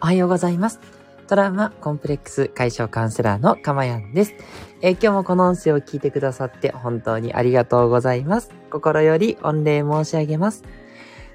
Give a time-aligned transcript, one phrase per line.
[0.00, 0.78] おはようございます。
[1.26, 4.34] トラウマコンプレックス解消カウンセラーのかまやんです、
[4.80, 8.50] えー、今日もこの音声を聞いてくださって本当にありがとうございます。
[8.70, 10.62] 心より御礼申し上げます。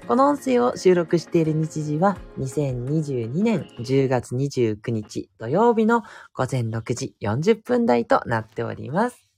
[0.08, 9.28] この音声を収録している日時は2022年10月29日土曜日の午前6時40分台となっております。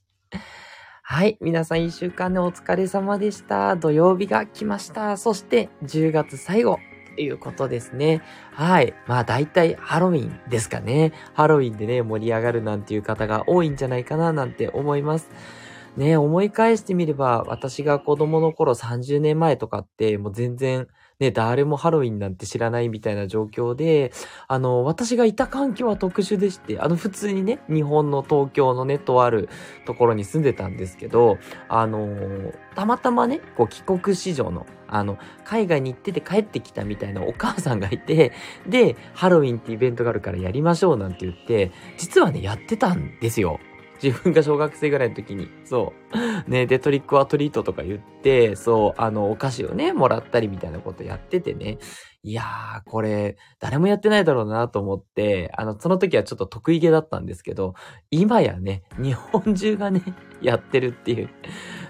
[1.02, 1.36] はい。
[1.40, 3.74] 皆さん一週間でお疲れ様でした。
[3.74, 5.16] 土曜日が来ました。
[5.16, 6.78] そして10月最後
[7.22, 8.22] いうことですね。
[8.52, 8.94] はい。
[9.06, 11.12] まあ大体ハロウィンですかね。
[11.34, 15.30] ハロウィンでね、盛り上がるなんていう方が多いんじゃないかななんて思います。
[15.96, 24.12] ね、思い返してみれば、私が子供の頃30年前とかって、もう全然、ね、誰もハロウィンなんて知らないみたいな状況で、
[24.48, 29.48] あの、私がいた環境は特殊でして、あの、普通にね、日本の東京のね、とある
[29.86, 38.32] ところに住んでたんですけど、あの、たまたまね、こう、帰国子女の、あの、海外に行ってて帰ってきたみたいなお母さんがいて、
[38.68, 43.58] で、ハロウィンってイベントがあるからやりましょうなんて言って、実はね、やってたんですよ。
[44.02, 45.92] 自分が小学生ぐらいの時に、そ
[46.46, 46.50] う。
[46.50, 51.78] ね、で、トリックはトリートとか言って、そう、あの、お菓子をね、もらったりみたいなことやっててね。
[52.22, 57.74] いやー、これ、誰もやってないだろうなと思って、あの、その時はちょっと得意げだったんですけど、
[58.10, 60.02] 今やね、日本中がね、
[60.42, 61.30] やってるっていう。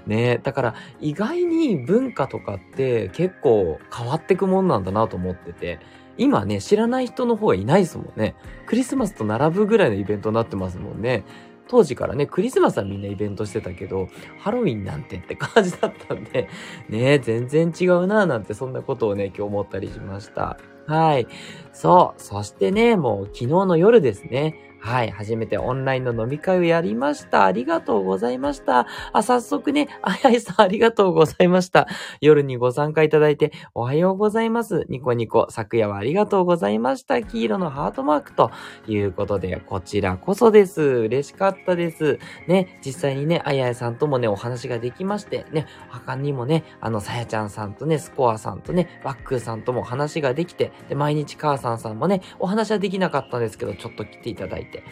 [0.06, 5.80] ね、だから意外に文化とかって結構変わってくもんなんだなと思ってて、
[6.18, 8.36] 今ね、知らない人の方がいないですもんね。
[8.66, 11.24] クリスマスと並ぶぐらいのイベントになってますもんね。
[11.68, 16.48] 当時からね、クリスマスはみんなイベントしてたけど、ハロウィンなんてって感じだったんで、
[16.88, 20.58] ね、全然違うなぁなんてそんなことをね、今日思ったりしました。
[20.86, 21.26] はい。
[21.72, 22.22] そう。
[22.22, 24.65] そしてね、もう昨日の夜ですね。
[24.78, 25.10] はい。
[25.10, 27.44] 初めてオンラインの飲み会をやりました。
[27.44, 28.86] ありがとうございました。
[29.12, 31.88] あ、早速ね、あやいさんありがとうございました。
[32.20, 34.86] 夜にご参加いただいて、おはようございます。
[34.88, 37.22] ニコニコ、昨夜はありがとうございました。
[37.22, 38.50] 黄色のハートマークと
[38.86, 40.82] いうことで、こちらこそです。
[40.82, 42.18] 嬉しかったです。
[42.46, 54.82] ね、実際にね、あややさんともね、お話ができまして、ね、他にもね、あの、さやちゃんさんとね、スコアさんとね、ワックーさんとも話ができて、で、毎日母さんさんもね、お話はできなかったんですけど、ちょっと来ていただいて、て。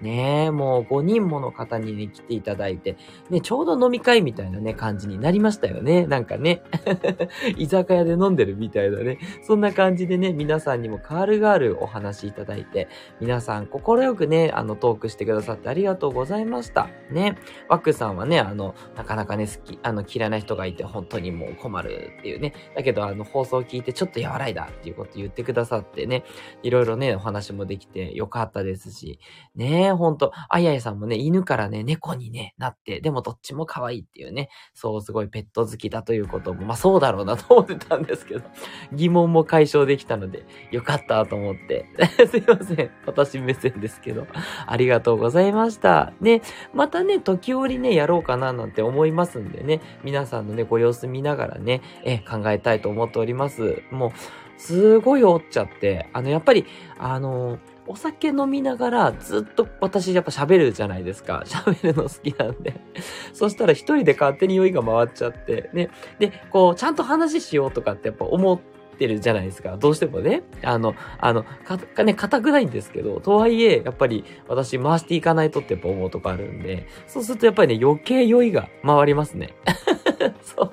[0.00, 2.96] ねえ、もう5人もの方にね、来ていただいて、
[3.30, 6.06] ね、ちょうど飲み会みたいなね、感じになりましたよね。
[6.06, 6.62] なんかね、
[7.56, 12.88] 居酒屋で飲んでるみたいなね、そんな感じでね、皆さんにもカールガールお話いただいて、
[13.20, 16.88] 皆さん心よくね、あの、トークしてくださってありがとうございました。
[17.10, 26.24] ね、ワックさんはね、あの、なかなかね、好き、あの、嫌いな人がいて本当にもう困るっていうね、だけどあの、放送を聞いてちょっと和らいだっていうこと言ってくださってね、
[26.62, 29.18] いろいろね、お話もできてよかったですし、
[29.54, 29.85] ね。
[29.86, 38.42] ね、ほんと、あややさんもね、犬からね、猫にね、なって、でもどっちも可愛いっていうね、そう、すごいペット好きだということも、まあそうだろうなと思ってたんですけど、
[38.92, 41.86] 疑問も解消できたので、よかったと思って、
[42.28, 42.90] すいません。
[43.06, 44.26] 私目線ですけど、
[44.66, 46.12] ありがとうございました。
[46.20, 46.42] ね、
[46.74, 53.82] またね、時折ね、やろうかななんて思いますんでね、皆さんのね、ご様子見ながらね、え、考えたいと思っております。
[53.90, 54.12] もう、
[54.58, 56.64] すごいおっちゃって、あの、やっぱり、
[56.98, 61.42] あのお酒飲みながらずっと私やっぱ喋るじゃないですか。
[61.46, 62.80] 喋るの好きなんで。
[63.32, 65.90] そしたら一人で勝手に酔いが回っちゃって、ね。
[66.18, 68.58] で、こう、ちゃんと話しようとかってやっぱ思っ
[68.98, 69.76] てるじゃないですか。
[69.76, 70.42] どうしてもね。
[70.62, 71.44] あの、あの、
[71.94, 79.54] か、ね、硬くないんですけど、とはいえ、やっぱり私回していかないとってやっぱ思うとこあるんで、そうするとやっぱりね、余計酔いが回りますね。
[80.42, 80.72] そう。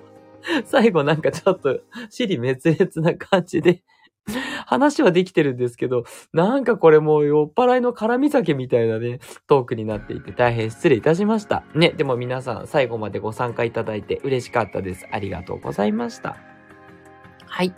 [0.66, 1.80] 最後なんかちょっと、
[2.10, 3.82] 尻滅裂な感じで
[4.66, 11.64] 話はできてるんですけど、なんかこれもう酔っ払いの絡み酒みたいなね、トークになっていて大変失礼いたしました。
[11.76, 15.08] ね、でも皆さん最後までご参加いただいて嬉しかったです。
[15.12, 16.38] ありがとうございました。
[17.46, 17.74] はい。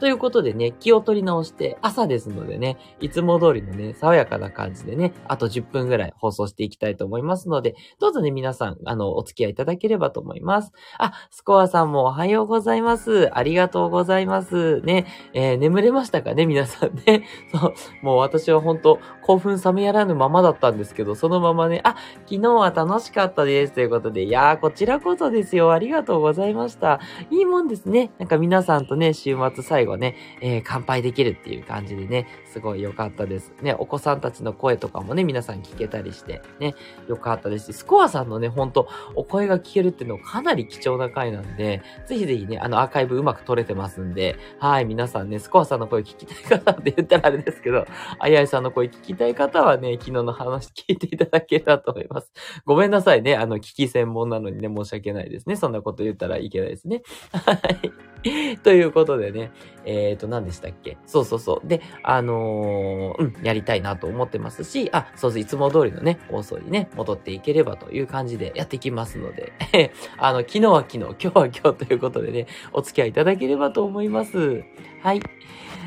[0.00, 10.72] ということでね、気を取り直して朝ですのでね、いつも通りのね、爽やかな感じでね、あと10分ぐらい放送していきたいと思いますので、どうぞね、皆さん、あの、お付き合いいただければと思います。
[10.98, 13.28] あ、スコアさんもおはようございます。
[13.36, 14.80] ありがとうございます。
[14.80, 17.26] ね、えー、眠れましたかね、皆さんね。
[17.52, 21.96] そう、もう私は本当興奮冷めやらぬままだったんですけど、そのままね、あ、
[22.26, 23.74] 昨日は楽しかったです。
[23.74, 25.72] ということで、いやー、こちらこそですよ。
[25.72, 27.00] ありがとうございました。
[27.30, 28.10] いいもんですね。
[28.18, 33.52] なんか皆さんとね、週末最後後ね、えー、乾杯できるっていう感じでね、すごい良かったです。
[33.62, 36.74] ね、お子さんたちの声とかもね、皆さん聞けたりして、ね、
[37.08, 47.86] 良かったですし、スコアさんのね、ほんと、お声が聞けるっていうのかなり貴重な回なんで、ぜひぜひね、あのアーカイブうまく撮れてますんで、はい、皆さんね、スコアさんの声聞きたい方って言ったらあれですけど、
[48.18, 52.32] あやいさんの声聞きたい方はね、昨日の話聞いていただけたと思います。
[52.64, 55.56] ごめんなさいね、あの、聞き専門なのにね、申し訳ないですね。
[55.56, 57.02] そんなこと言ったらいけないですね。
[57.32, 57.92] はい。
[58.62, 59.50] ということでね、
[59.84, 60.98] えっ、ー、と、何でしたっけ？
[61.06, 61.66] そうそうそう。
[61.66, 69.52] で、あのー、うん、やりたいなと思ってますし、あ、そうそう、いつも通りのね、放送にね、戻っていければという感じでやってきますので、
[70.18, 74.64] あの、昨日は昨日、今日は今日ということでね、お付き合いいただければと思います。
[75.02, 75.20] はい。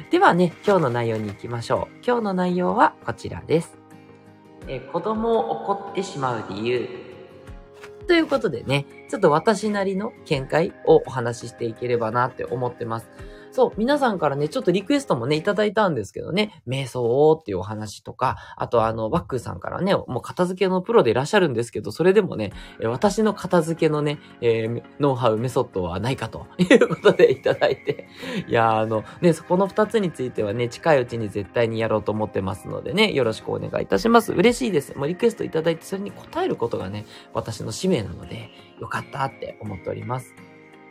[0.10, 1.96] ではね、今日の内容に行きましょう。
[2.06, 3.78] 今日の内容はこちらです。
[4.68, 6.88] え子供を怒ってしまう理由。
[8.08, 13.10] ということでね、ちょっと私なりの見解をお話ししていければなって思ってます。
[13.54, 22.52] そう、皆さんからね、ちょっとリクエストもね、いただいたんですけどね、瞑想っていうお話とか、あとあの、バックさんからね、もう片付けのプロでいらっしゃるんですけど、それでもね、
[22.84, 28.08] 私の片付けのね、えー、ノウハウ、メソッドはないかということでいただいて、
[28.48, 34.34] いやあの、ね、そこの二つについてはね、近いうちに絶対にやろうと思ってますのでね、よろしくお願いいたします。
[34.34, 34.98] 嬉しいです。
[34.98, 38.50] もうリクエストいただいて、それに答えることがね、私の使命なので、
[38.80, 40.34] よかったって思っております。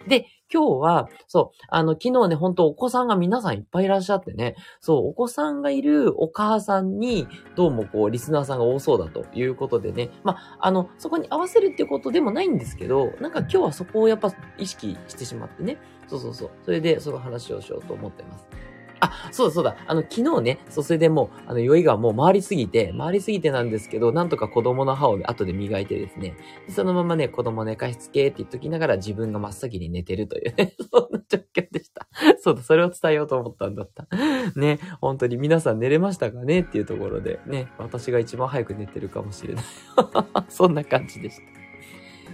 [0.06, 18.71] で、今日は、そう、あの、昨日ね、本当お子さんが皆さんいっぱいいらっしゃってね、そう、お子さんがいるお母さんに、どうもこう、リスナーさんが多そうだということでね、まあ、あの、そこに合わせるっていうことでもないんですけど、なんか今日はそこをやっぱ意識してしまってね、そうそうそう、それでその話をしようと思ってます。
[19.04, 19.76] あ、そうだそうだ。
[19.86, 26.36] あの、昨日ね、そう、それでもう、あの、酔いがもう回りすぎて、回りすぎてなんですけど、なんとか子供の歯を、ね、後で磨いてですね、
[26.68, 32.06] そのままね、子供寝かしつけって言っときながら自分が真っ先に寝てるというね、 そんな状況でした。
[32.40, 34.06] そうだ、それを伝えようと思ったんだった。
[34.54, 36.60] ね、本当に皆さん寝れましたかね？
[36.60, 39.64] っていうところで、ね、私が一番早く寝てるかもしれない。
[40.48, 41.61] そんな感じでした。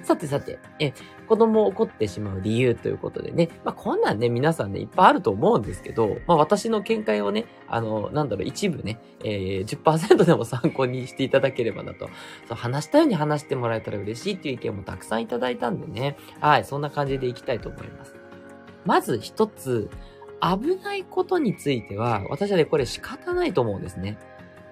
[0.09, 0.95] さてさて、え、
[1.29, 12.09] 子供を怒ってしまう理由ということでね、まあこんなんね、皆さんね、いっぱいあると思うんですけど、まあ私の見解をね、あの、なんだろう、一部ね、えー、10%でも参考にしていただければなと。
[12.49, 18.15] そう、話したように話してもらえたら嬉しいっていう意見もたくさんいただいたんでね、はい、そんな感じでいきたいと思います。
[18.87, 19.91] まず一つ、
[20.41, 24.19] 危ないことについては、私はね、これ仕方ないと思うんですね。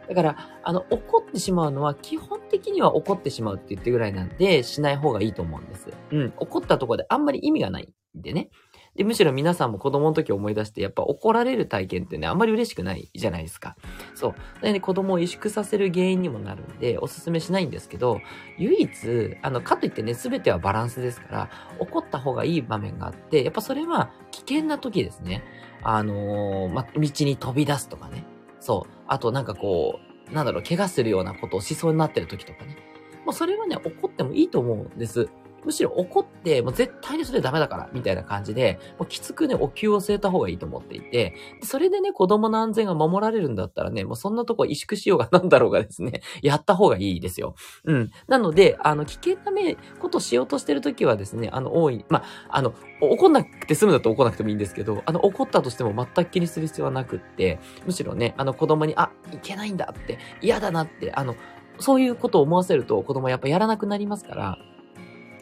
[0.09, 5.89] だから、あの、怒ってしまうのは、基本的には怒ってしまうって言ってぐらいなんで、しない方がいいと思うんです。
[6.13, 6.33] うん。
[6.37, 7.89] 怒ったところであんまり意味がない
[8.19, 8.51] んでね。
[8.97, 13.77] で、むしろ皆さんも子供の時思い出して、やっぱ怒られる体験ってね、あんまり嬉しくないじゃないですか。
[14.15, 14.35] そう。
[14.63, 18.21] なので、子供を萎縮させる原因にもなるんで、おすすめしないんですけど、
[18.59, 25.43] 唯一、あの、かといってね、すべてはバランスですから、怒った方がいい場面があって、やっぱそれは危険な時ですね。
[25.83, 28.25] あのー、ま、道に飛び出すとかね。
[28.67, 28.93] そう。
[29.07, 32.77] あとなんかこう、なんだろう、怪我するようなことをしそうになってる時とかね。
[33.25, 35.29] もうそれはね、怒ってもいいと思うんです。
[35.67, 47.57] むしろ怒って、もう絶対にそれダメだから、みたいな感じで、もうきつくね、お灸を据えた方がいいと思っていて、それでね、子供の安全が守られるんだったらね、もうそんなとこ萎縮しようがなんだろうがですね、 やった方がいいですよ。
[47.85, 48.11] うん。
[48.29, 61.35] なので、あの、危険なめ、ことしようとしてるときはですね、あの、多い、まあ、あの、怒んなくて済むだと怒んなくてもいいんですけど、あの、怒ったとしても全く気にする必要はなくって、むしろね、あの、子供に、あ、いけないんだって、嫌だなって、あの、
[61.79, 64.59] そういうことを思わせると子供やっぱやらなくなりますから、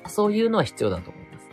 [0.08, 1.48] そういうのは必要だと思います。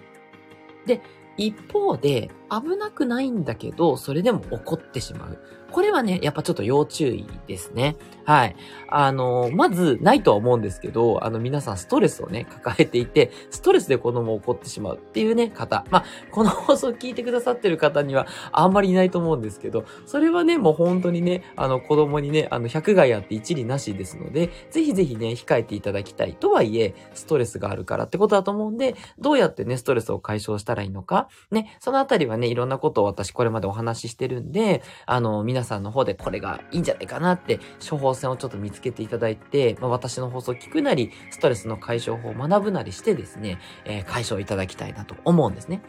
[0.85, 1.01] で、
[1.37, 5.39] 一方で、危なくないんだけど、それでも怒ってしまう。
[5.71, 7.95] これはね、やっぱちょっと要注意ですね。
[8.31, 8.55] はい。
[8.87, 15.83] あの、まず、ないとは思うんですけど、あの、皆さんストレスをね、抱えていて、ストレスで子供を怒ってしまうっていうね、方。
[15.89, 26.35] まあ、この放送を聞いてくださってる方には、あんまりいないと思うんですけど、それはね、もう本当にね、あの、子供にね、あの、百害あって一理なしですので、ぜひぜひね、控えていただきたい。
[26.35, 37.59] とはいえ、ストレスがあるからってことだと思うんで、どうやってね、ストレスを解消したらいいのか、ね、そのあたりはね、いろんなことを私これまでお話ししてるんで、あの、皆さんの方でこれがいいんじゃないかなって、
[37.89, 45.81] 処方箋をちょっと見つけていただいて、まあ、私の放送を聞くなり、ストレスの解消法を学ぶなりしてですね、えー、解消いただきたいなと思うんですね。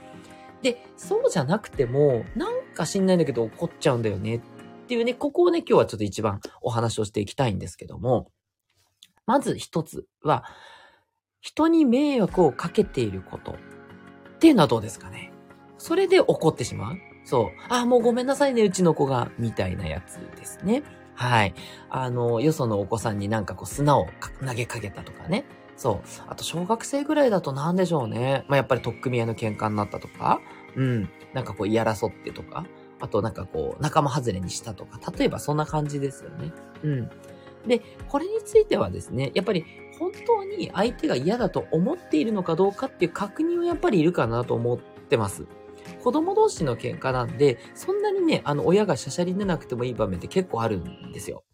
[0.63, 4.41] で、そうじゃなくても、なんか知んないんだけど怒っちゃうんだよねっ
[4.87, 8.31] ていうね、ここをね、今日はちょっと一番お話をしていきたいんですけども、
[9.27, 10.45] まず一つは、
[11.41, 13.57] 人に迷惑をかけていることっ
[14.39, 15.33] ていうのはどうですかね
[15.77, 17.47] それで怒ってしまうそう。
[17.69, 20.83] あ、もうごめんなさいね、うちの子が、みたいなやつですね。
[21.15, 21.55] はい。
[21.91, 24.09] あの、よそのお子さんになんかこう砂を
[24.47, 25.45] 投げかけたとかね。
[25.77, 26.09] そう。
[26.29, 28.45] あと、小学生ぐらいだと何でしょうね。
[28.49, 30.41] まあ、やっぱり取っ組み合いの喧嘩になったとか。
[30.77, 31.09] うん。
[31.33, 32.67] なんかこう、言い争ってとか。
[33.01, 35.01] あと、なんかこう、仲間外れにしたとか。
[35.17, 36.53] 例えばそんな感じですよね。
[36.83, 37.11] うん。
[37.67, 39.65] で、これについてはですね、やっぱり
[39.99, 45.47] 本当に相手が嫌だと思っているのかどうかっていう確認はやっぱりいるかなと思ってます。
[46.03, 51.45] 子供同士の喧嘩なんで、そんなにね、あの、親がしゃしゃり出なくてもいい場面って結構あるんですよ。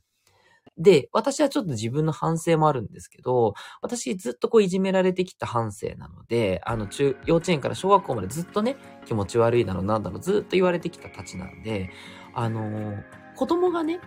[0.79, 11.91] で、私はちょっと自分の反省もあるんですけど、私ずっとこういじめられてきた反省なので、あの中、幼稚園から小学校までずっとね、気持ち悪いだろうなんだろう、ずっと言われてきたたちなんで、
[12.33, 13.03] あのー、
[13.35, 14.01] 子供がね、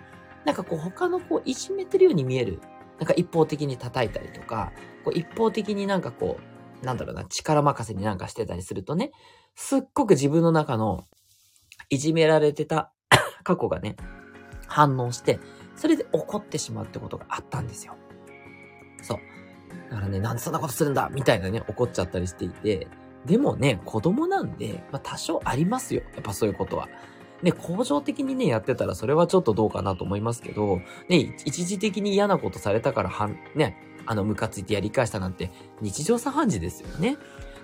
[0.46, 2.60] なんかこう他の子をいじめてるように見える。
[3.00, 4.72] なんか一方的に叩いたりとか、
[5.03, 6.39] こう一方的になんかこ
[6.82, 9.12] う、なんだろうな、力任せになんかしてたりするとね、
[9.55, 11.05] すっごく自分の中の
[11.89, 12.91] いじめられてた
[13.43, 13.96] 過去がね、
[14.67, 15.39] 反応して、
[15.75, 17.96] それで怒ってしまうってことがあったんですよ。
[19.01, 19.20] そう。
[19.89, 21.10] だからね、なんでそんなことするんだ？
[21.12, 22.88] みたいなね、怒っちゃったりしていて、
[23.25, 26.03] でもね、子供なんで、まあ多少ありますよ。
[26.13, 26.88] やっぱそういうことは。
[27.41, 30.79] ね、恒常的にね、やってたらそれはちょっとどうかなと思いますけど、
[31.10, 37.17] ね、一時的に嫌なことされたからはん、ね、あの、ムカついてやり返したなんて日常茶飯事ですよね。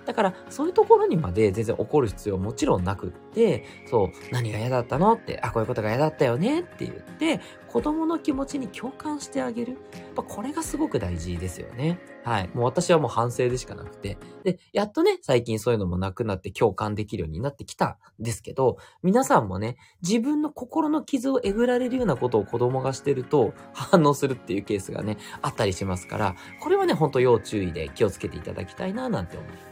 [0.08, 9.72] だから、そういうところにまで全然怒る必要はもちろんなくって、そう、何が嫌だったのって、あ、こういうことが嫌だったよねって言って、子供の気持ちに共感してあげる。
[9.92, 11.98] やっぱこれがすごく大事ですよね。
[12.24, 12.50] はい。
[12.54, 14.16] もう私はもう反省でしかなくて。
[14.44, 29.67] で、やっとね、最近そういうのもなくなって共感できるようになってきたんですけど、皆さんもね、自分の心の傷をえぐられるようなことを子供がしてると反応するっていうケースがね、あったりしますから、これはね、ほんと要注意で気をつけていただきたいななんて思います。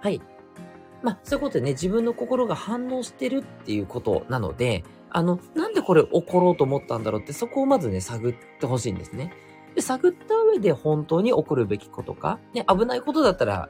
[0.00, 0.20] はい。
[1.02, 9.32] まあ、そういうことでね、自分の心が反応してるっていうことなので、あの、なんでこれ怒ろうと思ったんだろうって、そこをまずね、探ってほしいんですね。
[9.78, 13.68] で、探った上で本当に起こるべきことか、ね、危ないことだったら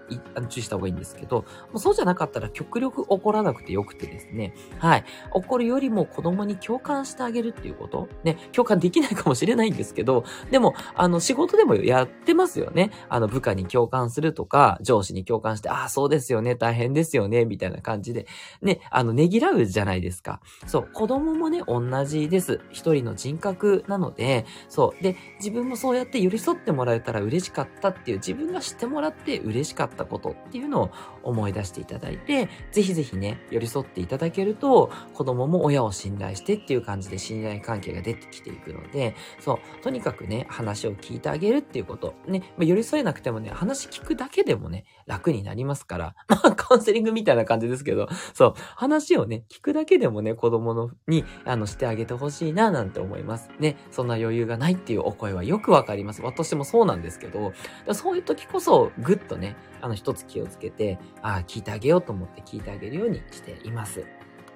[0.49, 5.05] 注意した方がいいんですけど、もうそうじゃなかったら極力怒らなくてよくてですね、はい。
[5.33, 12.91] 怒るよりも子供に共感してあげるっていうこと、ね、共感できないかもしれないんですけど、でも、あの、仕事でもやってますよね。
[13.11, 18.27] あの、部下に共感するとか、上司に共感して、ああ、そうですよね、大変ですよね、みたいな感じで、
[18.63, 20.41] ね、あの、ねぎらうじゃないですか。
[20.67, 22.63] そう、子供もね、同じです。
[22.71, 25.03] 一人の人格なので、そう。
[25.03, 30.91] で、自分もそうやって寄り添ってもらえたら嬉しかったっていう自分が知ってもらって嬉しかったことっていうのを
[31.23, 42.15] 思い出していただいて、ぜひぜひね、寄り添っていただけると、子供も親を信頼してっていう感じで信頼関係が出てきていくので、そう、とにかくね、話を聞いてあげるっていうこと。
[42.27, 53.51] ね、まあ、寄り添えなくてもね、話聞くだけでもね、楽になりますから、 まあ、カウンセリングみたいな感じですけど、そう、話をね、聞くだけでもね、子供のに、あの、してあげてほしいな、なんて思います。
[53.59, 56.23] ね、そんな余裕がないっていうお声はよくわかります。
[56.23, 57.53] 私もそうなんですけど、
[57.93, 64.05] そういう時こそ、ぐっとね、あの、一つ気をつけて、ああ、聞いてあげようと思って聞いてあげるようにしています。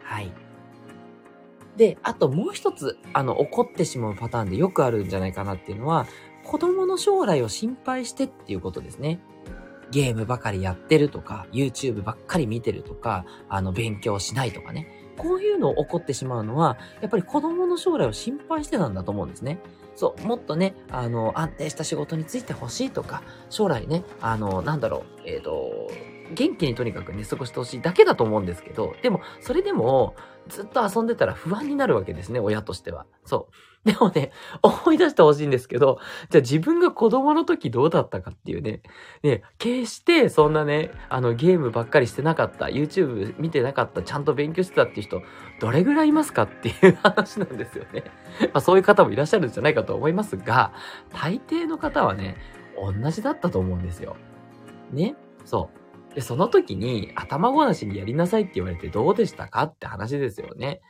[0.02, 0.32] はい。
[1.76, 6.06] で、あともう一つ、あの、怒ってしまうパターンでよくあるんじゃないかなっていうのは、
[6.44, 9.20] 子供の将来を心配してっていうことですね。
[9.90, 14.88] ゲームばかりやってるとか、YouTube ばっかり見てるとか、あの、勉強しないとかね。
[15.18, 19.58] こういうの起こってしまうのは、やっぱり子供の将来を心配してたんだと思うんですね。
[19.94, 25.90] そう、もっとね、あの、安定した仕事についてほしいとか、将来ね、あの、なんだろう、えっ、ー、と、
[26.34, 30.14] 元気にとにかくね、過ごしてほしいだけだと思うんですけど、でも、それでも、
[30.48, 33.06] ずっと遊んでたら不安になるわけですね、親としては。
[33.24, 33.54] そう。
[33.84, 34.30] でもね、
[34.62, 35.98] 思い出してほしいんですけど、
[36.30, 38.80] じゃあ自分が子供の時どうだったかっていうね、
[39.24, 45.20] ね、決してそんなね、あのゲームばっかりしてなかった、YouTube 見てなかった、ちゃんと勉強してたっていう人、
[45.60, 48.04] どれぐらいいますかっていう話なんですよね。
[48.54, 50.72] まあそういう方もいらっしゃるんじゃないかと思いますが、
[51.10, 52.36] 大抵の方はね、
[52.76, 54.16] 同じだったと思うんですよ。
[54.92, 55.70] ねそ
[56.12, 56.14] う。
[56.14, 60.80] で、その時に頭ごなしにやりなさいって言われてどうでしたかって話ですよね。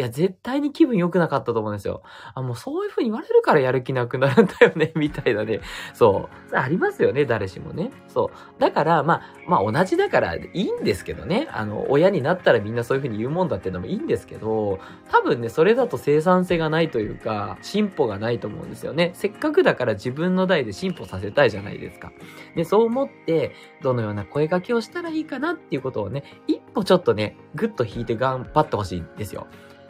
[0.00, 2.02] いや、絶対に気分良くなかったと思うんですよ。
[2.34, 5.60] あ、もうそういう風に言われるからやる気なくなるんだよね、 みたいなね。
[5.92, 6.56] そう。
[6.56, 7.90] ありますよね、誰しもね。
[8.08, 8.58] そう。
[8.58, 11.48] だから、まあ、まあ同じだからいいんですけどね。
[11.52, 14.78] あの、親になったらみんなそういう風に言うもんだっていうのもいいんですけど、
[15.10, 19.10] 多分ね、それだと生産性がないというか、進歩がないと思うんですよね。
[19.12, 22.10] せっかくだから自分の代で進歩させたいじゃないですか。
[22.56, 23.52] で、そう思って、
[23.82, 29.46] どのような声掛けをしたらいいかなっていうことをね、一歩ちょっとね、ぐっと引いて頑張ってほしいんですよ。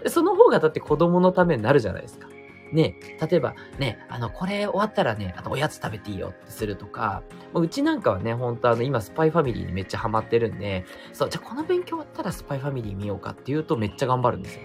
[0.07, 2.28] その方がだって子供のためになるじゃないですか。
[2.73, 2.95] ね、
[3.28, 14.62] 例えばね、あの、これ終わったらね、あの、おやつ食べていいよってするとか、うちなんかはね、本当あの、今、スパイファミリーにめっちゃハマってるんで、そう、じゃあこの勉強終わったらスパイファミリー見ようかっていうとめっちゃ頑張るんですよ。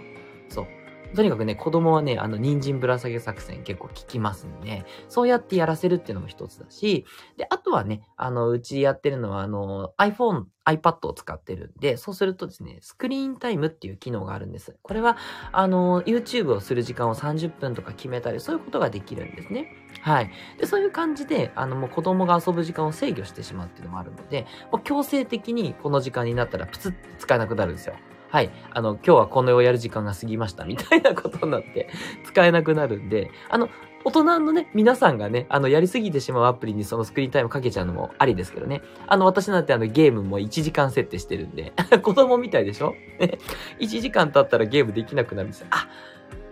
[0.49, 0.67] そう。
[1.13, 7.05] とにかくね、子供はね、あの、人参ぶら下げ作戦結構効きますんで、そうやってやらせるっていうのも一つだし、
[7.38, 14.75] で、あとはね、あの、うちやってるのは、あの、iPhone、iPad を使ってるんで、そうするとですね、スクリーンタイムっていう機能があるんです。
[14.81, 15.17] これは、
[15.51, 19.71] あの、YouTube をする時間を30分とか決めたり、そういうことができるんですね。
[20.01, 20.31] はい。
[20.57, 27.95] で、そういう感じで、あの、もう子供が遊ぶ時間を制御してしまうっていうのもあるので、もう強制的にこの時間になったらプツッて使えなくなるんですよ。
[28.29, 31.89] はい、あの、今日はこのをやる時間が過ぎました、みたいなことになって、
[32.25, 33.70] 使えなくなるんで、あの、
[34.03, 38.84] 大人のね、皆さんがね、あの、やりすぎてしまうアプリにそのスクリーンタイムかけちゃうのもありですけどね。
[39.08, 42.96] あの、私なんてあの、ゲームも1時間設定してるんで、 子供みたいでしょ
[43.79, 45.67] ?1 時間経ったらゲームできなくなるんですよ。
[45.72, 45.88] あ、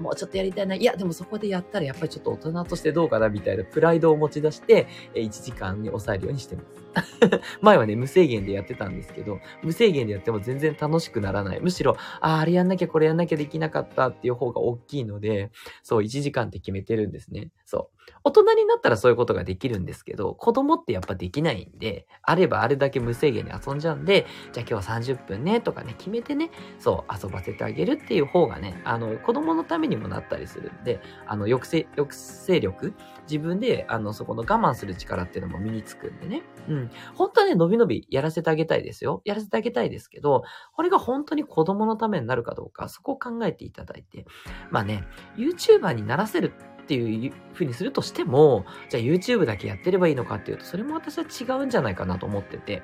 [0.04, 0.76] もうちょっとやりたいな。
[0.76, 6.84] いや、でもそこでやったらやっぱりちょっと大人としてどうかなみたいなプライドを持ち出して、1時間に抑えるようにしてます。
[7.62, 11.60] 前はね、無制限でやってたんですけど、無制限でやっても全然楽しくならない。
[11.62, 17.52] むしろ、ああ、あれやんなきゃこれやんなきゃできなかったっていう方が大きいので、そう、1時間って決めてるんですね。
[17.66, 18.04] そう。
[18.26, 32.94] 大人になったらそういうことができるんですけど、子供ってやっぱできないんで、あればあれだけ無制限で遊んじゃうんで、じゃあ今日は30分ね、とかね、決めてね、そう、遊ばせてあげるっていう方がね、あの、子供のためににもなったりするんで、あの、抑制、抑制力
[33.30, 36.44] 自分で、あの、そこの我慢する力っていうのも身につくんでね。
[36.68, 36.92] うん。
[37.16, 39.22] 本当はね、伸び伸びやらせてあげたいですよ。
[39.26, 44.26] やらせてあげたいですけど、これが本当に子供のためになるかどうか、そこを考えていただいて。
[44.72, 45.04] まあね、
[45.38, 52.84] YouTuber にならせるっていう風にするとしても、じゃあ YouTube だけやってればいいのかっていうと、それも私は違うんじゃないかなと思ってて、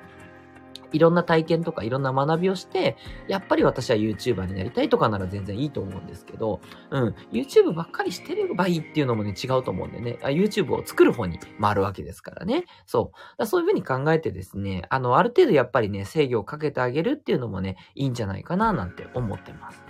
[0.92, 2.96] いろんな体験とかいろんな学びをして、
[3.28, 12.64] やっぱり私は YouTuber になりたいとかなら全然いいと思うんですけど、うん、YouTube ばっかりしてればいいっていうのもね、違うと思うんでね、YouTube を作る方に回るわけですからね。
[12.86, 13.38] そう。
[13.38, 19.82] だそういう風に考えてですね、あの、ある程度やっぱりね、制御をかけてあげるっていうのもね、いいんじゃないかななんて思ってます。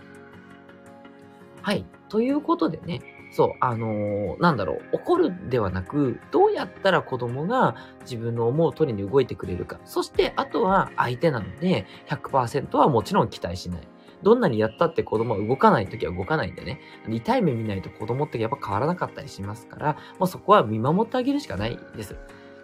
[1.62, 1.85] はい。
[2.09, 9.78] ということでね、そう、あのー、なんだろう、怒るではなく、どうやったら子供が自分の思う通りに動いてくれるか。
[9.84, 13.88] そして、あとは相手なので、100%はもちろん期待しない。
[14.22, 16.80] どんなにやったって子供は動かないときは動かないんでね。
[17.08, 19.87] 痛い目見ないと子供ってやっぱ変わらなかったりしますから、
[20.18, 22.16] まあ、そこは見守ってあげるしかないです。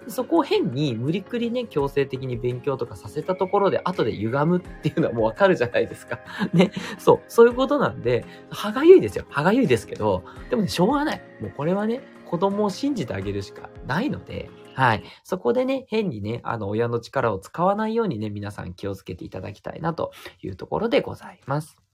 [0.08, 6.20] そこを変に無理くりね、強制的に勉強とかさせたところで、後で歪むっていうのはもうわかるじゃないですか。
[6.52, 6.70] ね。
[6.98, 7.20] そう。
[7.28, 9.24] そういうことなんで、歯がゆいですよ。
[9.28, 11.22] 歯がゆいですけど、でもね、しょうがない。
[11.40, 15.02] もうこれはね、子供を信じてあげるしかないので、はい。
[15.24, 21.85] そこでね、変にね、あの、親の力を使わないようにね、皆さん気をつけていただきたいなというところでございます。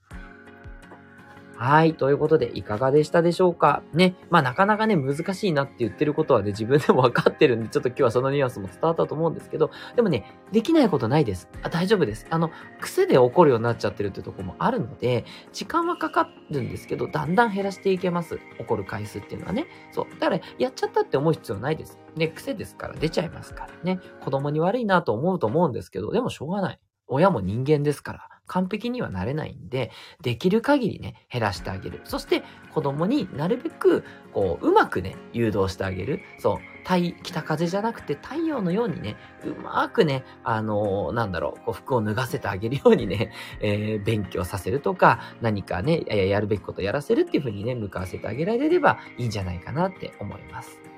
[1.63, 1.95] はい。
[1.95, 3.85] ということで、いかがでしたでしょうか？
[3.95, 4.17] ね。
[4.31, 11.49] まあ、なかなかね、難しいなって言ってることはね、自分でも分かってるんで、ちょっと今日はそのニュアンスも伝わったと思うんですけど、でもね、できないことないです。
[11.63, 12.27] あ大丈夫です。
[12.31, 18.41] あの、癖で起こるようになっちゃってるってとこもあるので、時間はかかるんですけど、だんだん減らしていけます。
[18.59, 19.69] 起こる回数っていうのはね。
[19.93, 20.07] そう。
[20.19, 21.97] だから、やっちゃったって思う必要ないです。
[22.17, 24.01] ね、癖ですから出ちゃいますからね。
[24.21, 26.81] 子供に悪いなと思うと思うんですけど、でもしょうがない。
[27.07, 28.29] 親も人間ですから。
[28.47, 32.01] 完璧にはなれないんで、できる限りね、減らしてあげる。
[32.05, 36.21] そして子供になるべく、こう、うまくね、誘導してあげる。
[36.39, 36.73] そう。
[36.85, 50.92] 太、北風じゃなくて太陽のようにね、うまくね、あのー、なんだろう、こう服を脱がせてあげるようにね、 えー、勉強させるとか、何かね、やるべきことやらせるっていう風にね、向かわせてあげられればいいんじゃないかなって思います。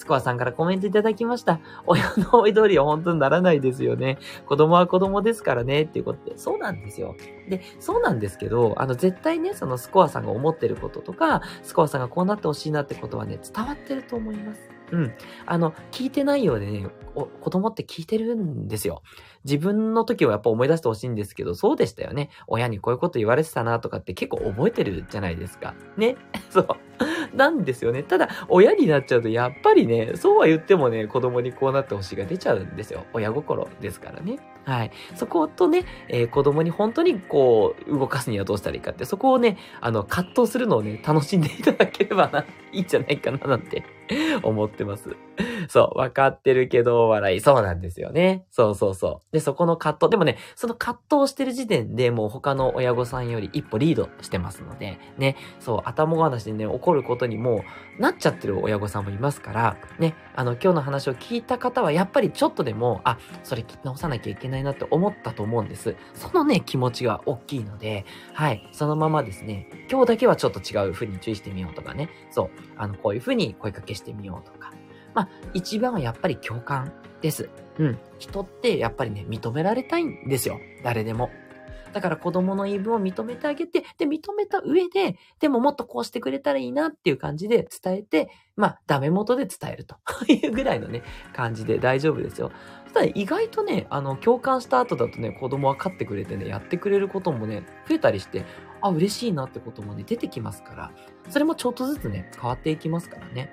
[0.00, 1.60] スコアさんからコメントいただきました。
[1.84, 4.16] 親の思い通りは本当にならないですよね。
[4.46, 6.38] 子供は子供ですからね、っていうことで。
[6.38, 7.14] そうなんですよ。
[7.50, 14.70] で、そうなんですけど、あの、絶対ね、そのスコアさんが思ってることとか、スコアさんがこうなってほしいなってことはね、伝わってると思います。
[14.92, 15.12] うん。
[15.46, 19.02] あの、聞いてないようでね、お子供って聞いてるんですよ。
[19.44, 22.30] 自分の時はやっぱ思い出してほしいんですけど、そうでしたよね。
[22.46, 25.74] 親にこういうこと言われてたなとかって結構覚えてるじゃないですか。
[25.96, 26.16] ね。
[26.50, 26.66] そう。
[27.34, 28.02] なんですよね。
[28.02, 33.04] ただ、親になっちゃうと、やっぱりね、そうは言ってもね、子供にこうなってほしいが出ちゃうんですよ。
[33.12, 34.38] 親心ですからね。
[34.64, 34.90] はい。
[35.14, 43.84] そことね、えー、子供に本当にこう、動かすにはどうしたらいいかって、そこをね、あの、葛藤するのをね、楽しんでいただければな、いいんじゃないかな、なんて
[44.42, 45.16] 思ってます。
[45.70, 47.40] そう、わかってるけど、笑い。
[47.40, 48.44] そうなんですよね。
[48.50, 49.32] そうそうそう。
[49.32, 50.10] で、そこの葛藤。
[50.10, 57.62] でもね、その葛藤してる時点でもう他の親御さんより一歩リードしてますので、ね、そう、頭ご話でね、怒ることにも
[58.00, 65.94] なっちゃってる親御さんもいますから、ね、あの、今日の話を聞いた方は、やっぱりちょっとでも、あ、それ直さなきゃいけないなって思ったと思うんです。
[66.14, 74.72] そのね、気持ちが大きいので、はい、そのままですね、今日だけはちょっと違う風に注意してみようとかね、そう、あの、こういう風に声かけしてみようとか、
[75.14, 77.48] まあ、一番はやっぱり共感です。
[77.78, 77.98] うん。
[78.18, 80.60] 人ってやっぱりね、認められたいんですよ。
[80.82, 81.30] 誰でも。
[81.92, 89.96] だから子供の言い分を認めてあげて、で、認めた上で、でももっとこうしてくれたらいいなっていう感じで伝えて、まあ、ダメ元で伝えると
[90.30, 92.52] いうぐらいのね、感じで大丈夫ですよ。
[92.92, 98.44] ただ意外とね、あの、共感した後だとね、子供は勝ってくれてね、やってくれることもね、増えたりして、
[98.80, 100.92] あ、嬉しいなってこともね、出てきますから、
[101.28, 103.52] それもちょっとずつね、変わっていきますからね。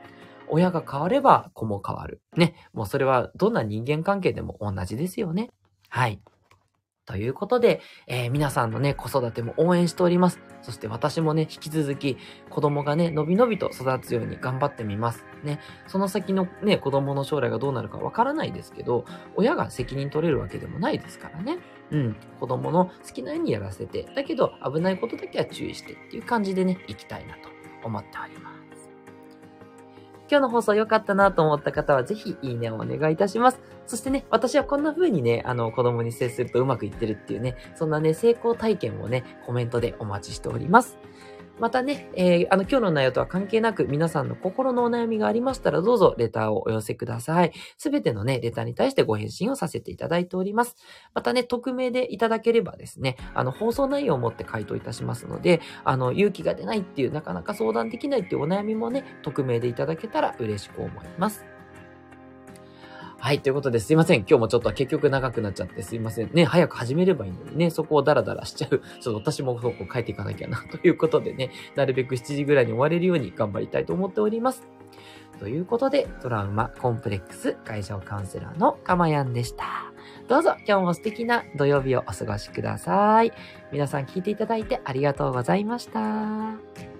[0.49, 2.21] 親が変われば子も変わる。
[2.35, 2.55] ね。
[2.73, 5.49] もうそれはどんな人間関係でも同じですよね。
[5.89, 6.19] はい。
[7.07, 10.41] ということで、えー、皆さんのね、子育ても応援しております。
[10.61, 12.17] そして私もね、引き続き
[12.49, 15.25] 子供がね、のびのびと育つように頑張ってみます。
[15.41, 19.05] ね、その先のね、子供の将来がどうなるかわからないですけど、
[19.37, 21.59] 親が責任取れるわけでもないですからね。
[21.91, 27.49] うん、子供の好きなようにやらせて、だけど危ないことだけは注意してっていう感じでね、行きたいなと
[27.85, 28.56] 思っております。
[30.29, 33.59] 今日の放送良かったなと思った方は、ぜひいいねをお願いいたします。
[33.85, 40.97] そしてね、私はこんな風にね、あの、子供に接するとうまくいってるっていうね、そんなね、成功体験をね、コメントでお待ちしております。
[41.59, 47.51] またね、えー、あの、今日の内容とは関係なく、皆さんの心のお悩みがありましたら、どうぞレターをお寄せください。
[47.77, 50.75] すべてのね、レターに対してご返信をさせていただいております。
[51.15, 61.56] またね、匿名でいただければですね、あの、放送内容をもって回答いたしますので、あの、勇気が出ないっていう、なかなか相談できないっていうお悩みもね、匿名でいただけたら嬉しく思います。
[63.19, 64.19] はい、ということですいません。
[64.19, 66.29] 今日もちょっと結局長くなっちゃってすいません。
[66.33, 68.81] ね、早く始めればいいのにね、そこをダラダラしちゃう。
[69.01, 74.67] ちょっと私もそこを変えていかなきゃな、 ということでね、なるべく7時ぐらいに終われるように頑張りたいと思っております。
[75.39, 79.65] ということで、トラウマコンプレックス解消カウンセラーのかまやんでした。
[80.27, 83.31] どうぞ今日も素敵な土曜日をお過ごしください。
[83.71, 86.96] 皆さん聞いていただいてありがとうございました。